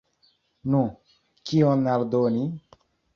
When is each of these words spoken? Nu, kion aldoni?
Nu, 0.75 0.79
kion 1.49 1.85
aldoni? 1.97 2.43